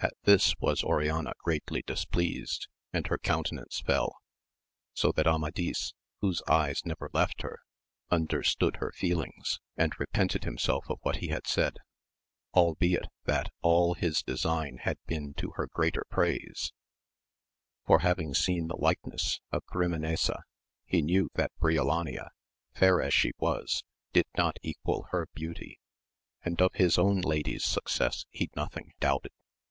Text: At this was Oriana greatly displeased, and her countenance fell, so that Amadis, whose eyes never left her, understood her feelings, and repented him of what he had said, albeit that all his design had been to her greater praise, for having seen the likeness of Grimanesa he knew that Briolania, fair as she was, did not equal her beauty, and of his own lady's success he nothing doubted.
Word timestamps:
At 0.00 0.12
this 0.24 0.54
was 0.58 0.84
Oriana 0.84 1.32
greatly 1.42 1.80
displeased, 1.86 2.68
and 2.92 3.06
her 3.06 3.16
countenance 3.16 3.80
fell, 3.80 4.12
so 4.92 5.10
that 5.12 5.26
Amadis, 5.26 5.94
whose 6.20 6.42
eyes 6.46 6.84
never 6.84 7.08
left 7.14 7.40
her, 7.40 7.60
understood 8.10 8.76
her 8.76 8.92
feelings, 8.92 9.58
and 9.78 9.98
repented 9.98 10.44
him 10.44 10.58
of 10.68 10.98
what 11.00 11.16
he 11.16 11.28
had 11.28 11.46
said, 11.46 11.78
albeit 12.54 13.06
that 13.24 13.50
all 13.62 13.94
his 13.94 14.22
design 14.22 14.80
had 14.82 14.98
been 15.06 15.32
to 15.38 15.52
her 15.52 15.66
greater 15.66 16.04
praise, 16.10 16.74
for 17.86 18.00
having 18.00 18.34
seen 18.34 18.66
the 18.68 18.76
likeness 18.76 19.40
of 19.50 19.64
Grimanesa 19.64 20.42
he 20.84 21.00
knew 21.00 21.30
that 21.36 21.52
Briolania, 21.58 22.28
fair 22.74 23.00
as 23.00 23.14
she 23.14 23.32
was, 23.38 23.82
did 24.12 24.26
not 24.36 24.58
equal 24.60 25.06
her 25.10 25.26
beauty, 25.32 25.80
and 26.42 26.60
of 26.60 26.74
his 26.74 26.98
own 26.98 27.22
lady's 27.22 27.64
success 27.64 28.26
he 28.28 28.50
nothing 28.54 28.92
doubted. 29.00 29.32